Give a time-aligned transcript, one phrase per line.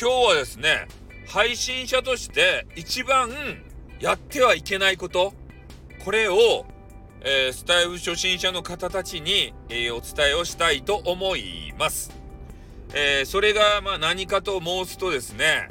[0.00, 0.86] 今日はですね、
[1.26, 3.30] 配信者として一番
[3.98, 5.34] やってはいけないこと、
[6.04, 6.66] これを、
[7.22, 12.12] えー、スタイル初心者の方たちに、えー、お伝えをしたいと思います。
[12.94, 15.68] えー、それが、まあ何かと申すとですね、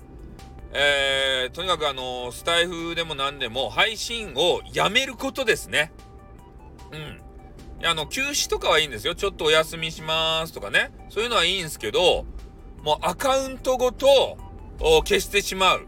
[0.73, 5.93] えー、とにかくあの、スタイフでも何でも配信をやめることですね。
[6.91, 7.87] うん。
[7.87, 9.15] あの、休止とかはいいんですよ。
[9.15, 10.91] ちょっとお休みしますとかね。
[11.07, 12.25] そういうのはいいんですけど、
[12.87, 14.37] もうアカウントごと
[14.79, 15.87] 消してしまう。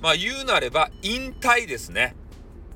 [0.00, 2.16] まあ言うなれば引退ですね。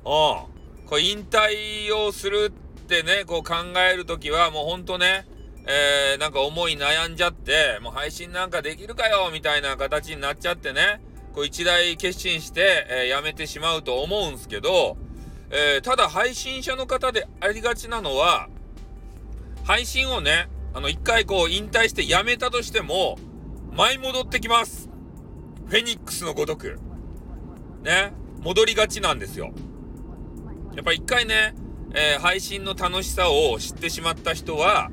[0.05, 0.85] うん。
[0.85, 3.55] これ引退をするってね、こう考
[3.91, 5.25] えるときはもうほんとね、
[5.65, 11.01] えー、なんか思い悩んじゃって、もう配信なんかできるかよみたいな形になっちゃってね、
[11.33, 14.95] こう一大決心して、えー、やめてしまうと思うんすけど、
[15.49, 18.47] えー、ただ配信者の方でありがちなのは、
[19.63, 23.17] 配信をね、あの、一回こう引退してやめたとしても、
[23.75, 24.89] 舞い戻ってきます。
[25.65, 26.79] フェニックスのごとく。
[27.83, 29.51] ね、戻りがちなんですよ。
[30.75, 31.53] やっぱ一回ね、
[31.93, 34.91] えー、配信の楽しさを知ってしまった人は、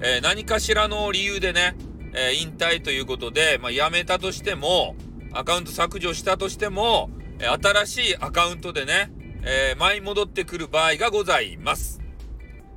[0.00, 1.76] えー、何かしらの理由でね、
[2.14, 4.96] えー、引退ということで、まあ、やめたとしても、
[5.34, 9.12] アカウント削除したとしても、え新しいアカウントでね、
[9.44, 12.00] え、舞い戻ってくる場合がございます。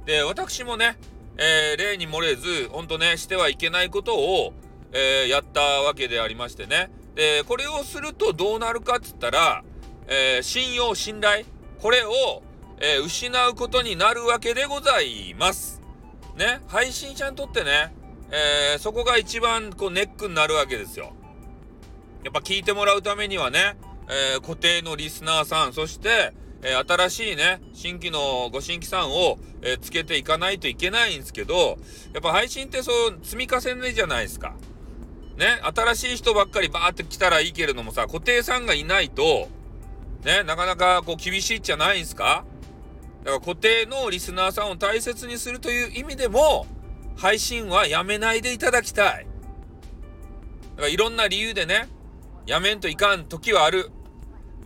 [0.05, 0.97] で、私もね、
[1.37, 4.53] え、例に漏れず、ほんとね、してはいけないことを、
[4.97, 6.89] えー、やったわけでありましてね。
[7.15, 9.63] で、これをするとどうなるかっつったら、
[10.07, 11.43] え信用、信頼、
[11.81, 12.43] これを、
[12.79, 15.81] え失うことになるわけでございます。
[16.37, 17.93] ね、配信者にとってね、
[18.31, 21.13] えそこが一番こうネックになるわけですよ。
[22.23, 23.77] やっぱ聞いてもらうためにはね、
[24.09, 31.77] え固定のリスナーさん、そして、えー、新しいね、新規のご新規さんを、えー、つけていかないといけないんですけど、
[32.13, 34.55] やっぱ配信ってそう積み重ねじゃないですか。
[35.37, 39.49] ね、新しい人ばっかりバーって来たらいいけれどもさ、固定さんがいないと、
[40.23, 42.45] ね、なかなかこう厳しいじゃないんすか？
[43.23, 46.65] だから固定のリスナーさんを大切にするという意味でも、
[47.17, 49.27] 配信はやめないでいただきたい。
[50.75, 51.89] だからいろんな理由でね、
[52.45, 53.91] やめんといかん時はある。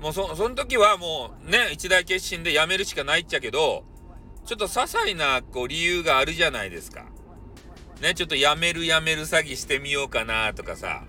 [0.02, 3.84] もうそ、その時はもうね、一大決心でやめるしかないっちゃけど、
[4.46, 7.06] ちょっと些細なこう理由があるじゃないですか。
[8.02, 11.04] ね、ちょっとやめるやめる詐欺してみようかなとかさ、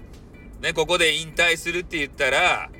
[0.60, 2.70] ね、ここで引退するって言ったら、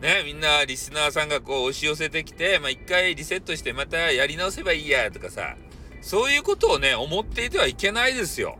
[0.00, 5.56] ね、みんなリスナーさんがこう押し寄せてきて、まあ、一回リセットしてまたやり直せばいいやとかさ、
[6.00, 8.58] そういうことをね、思っていてはいけないですよ。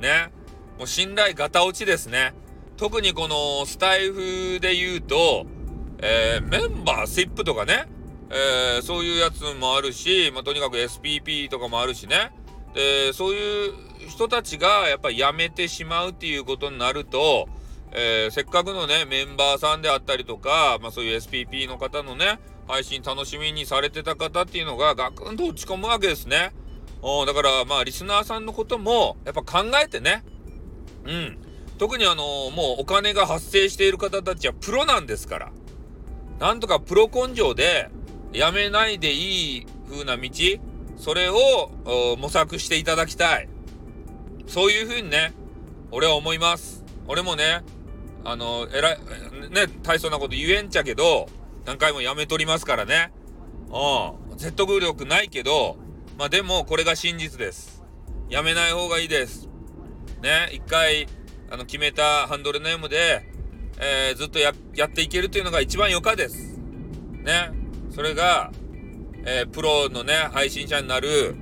[0.00, 0.30] ね。
[0.78, 2.34] もう信頼ガタ落ちですね。
[2.76, 5.46] 特にこのスタイフで言うと、
[5.98, 7.86] えー、メンバーシップとかね、
[8.30, 12.32] えー、そういうやつもあるし、まあ、とにかく SPP とかもあるしね、
[12.74, 13.72] でそういう
[14.08, 17.48] 人たちがやっぱり辞めてしまうっていうことになると、
[17.92, 26.52] えー、せっかくのね、メンバーさんであったりとか、まあ、そういう SPP の方のね、配信楽しみにされてた方っていうのがガクンと落ち込むわけですね。
[27.02, 30.24] おだからまあリスナーさんのこともやっぱ考えてね、
[31.04, 31.38] うん。
[31.78, 35.52] 特にあのもうお金が発生している方たちはプロなんですから。
[36.40, 37.90] なんとかプロ根性で
[38.32, 40.30] やめないでいい風な道、
[41.04, 43.48] それを模索していただきたい。
[44.46, 45.34] そういう風にね、
[45.90, 46.82] 俺は思います。
[47.06, 47.62] 俺もね、
[48.24, 48.98] あの、えらい、
[49.50, 51.28] ね、大層なこと言えんちゃけど、
[51.66, 53.12] 何回もやめとりますからね。
[53.68, 54.38] うん。
[54.38, 55.76] 説得力ないけど、
[56.16, 57.84] まあでもこれが真実です。
[58.30, 59.46] やめない方がいいです。
[60.22, 61.06] ね、一回、
[61.50, 63.28] あの、決めたハンドルネームで、
[63.78, 66.56] えー、ずっとやっていけるというのが一番余暇です。
[67.24, 67.50] ね。
[67.90, 68.52] それが、
[69.26, 71.34] えー、プロのね、配信者になる、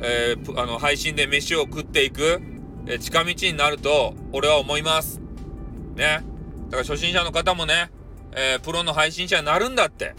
[0.00, 2.40] えー、あの、配信で飯を食っていく、
[2.86, 5.20] えー、近道になると、俺は思います。
[5.94, 6.24] ね。
[6.70, 7.90] だから初心者の方もね、
[8.32, 10.14] えー、プロの配信者になるんだって。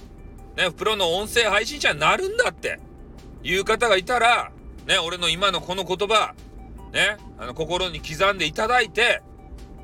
[0.57, 2.79] ね、プロの音声配信者になるんだって。
[3.43, 4.51] いう方がいたら、
[4.85, 6.35] ね、俺の今のこの言葉、
[6.91, 9.21] ね、あの、心に刻んでいただいて、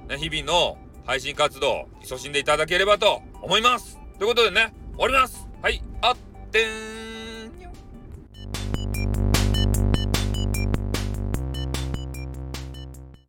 [0.09, 3.99] ね、日々の配信活動、勤しんでいただければと思います。
[4.19, 5.47] ということでね、終わります。
[5.61, 6.17] はい、あっ
[6.51, 7.04] てん